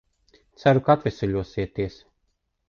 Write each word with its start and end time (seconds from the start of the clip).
Ceru, 0.63 0.81
ka 0.87 0.95
atveseļosieties. 0.99 1.99